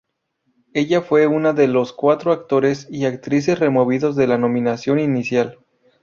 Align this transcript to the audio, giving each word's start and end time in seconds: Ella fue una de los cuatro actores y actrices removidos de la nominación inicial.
Ella 0.73 1.03
fue 1.03 1.27
una 1.27 1.53
de 1.53 1.67
los 1.67 1.93
cuatro 1.93 2.31
actores 2.31 2.87
y 2.89 3.05
actrices 3.05 3.59
removidos 3.59 4.15
de 4.15 4.25
la 4.25 4.39
nominación 4.39 4.99
inicial. 4.99 5.59